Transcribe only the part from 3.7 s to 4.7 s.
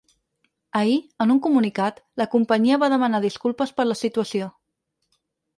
per la situació.